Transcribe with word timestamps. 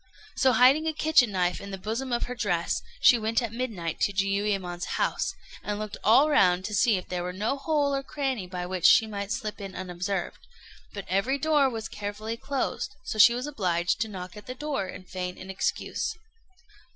So 0.35 0.53
hiding 0.53 0.87
a 0.87 0.93
kitchen 0.93 1.31
knife 1.31 1.61
in 1.61 1.69
the 1.69 1.77
bosom 1.77 2.11
of 2.11 2.23
her 2.23 2.33
dress, 2.33 2.81
she 3.01 3.19
went 3.19 3.39
at 3.39 3.53
midnight 3.53 3.99
to 3.99 4.11
Jiuyémon's 4.11 4.97
house, 4.97 5.35
and 5.61 5.77
looked 5.77 5.97
all 6.03 6.27
round 6.27 6.65
to 6.65 6.73
see 6.73 6.97
if 6.97 7.07
there 7.07 7.21
were 7.21 7.31
no 7.31 7.55
hole 7.55 7.93
or 7.93 8.01
cranny 8.01 8.47
by 8.47 8.65
which 8.65 8.87
she 8.87 9.05
might 9.05 9.31
slip 9.31 9.61
in 9.61 9.75
unobserved; 9.75 10.39
but 10.91 11.05
every 11.07 11.37
door 11.37 11.69
was 11.69 11.87
carefully 11.87 12.35
closed, 12.35 12.95
so 13.03 13.19
she 13.19 13.35
was 13.35 13.45
obliged 13.45 14.01
to 14.01 14.07
knock 14.07 14.35
at 14.35 14.47
the 14.47 14.55
door 14.55 14.87
and 14.87 15.07
feign 15.07 15.37
an 15.37 15.51
excuse. 15.51 16.17